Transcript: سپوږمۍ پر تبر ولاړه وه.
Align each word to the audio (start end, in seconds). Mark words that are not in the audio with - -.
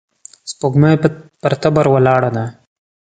سپوږمۍ 0.49 0.95
پر 1.41 1.53
تبر 1.61 1.85
ولاړه 1.89 2.29
وه. 2.35 2.45